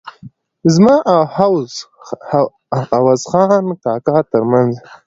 [0.73, 1.55] زما او
[2.97, 4.71] عوض خان کاکا ترمنځ.